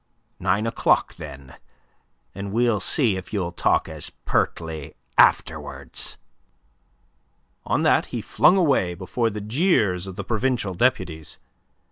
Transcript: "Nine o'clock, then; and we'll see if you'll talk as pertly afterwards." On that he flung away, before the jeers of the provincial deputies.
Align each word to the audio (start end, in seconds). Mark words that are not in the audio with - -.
"Nine 0.39 0.65
o'clock, 0.65 1.13
then; 1.17 1.57
and 2.33 2.51
we'll 2.51 2.79
see 2.79 3.17
if 3.17 3.31
you'll 3.31 3.51
talk 3.51 3.87
as 3.87 4.09
pertly 4.25 4.95
afterwards." 5.15 6.17
On 7.67 7.83
that 7.83 8.07
he 8.07 8.19
flung 8.19 8.57
away, 8.57 8.95
before 8.95 9.29
the 9.29 9.41
jeers 9.41 10.07
of 10.07 10.15
the 10.15 10.23
provincial 10.23 10.73
deputies. 10.73 11.37